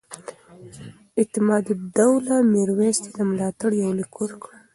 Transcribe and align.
اعتمادالدولة 1.19 2.35
میرویس 2.51 2.97
ته 3.03 3.09
د 3.17 3.19
ملاتړ 3.29 3.69
یو 3.83 3.91
لیک 3.99 4.13
ورکړ. 4.17 4.51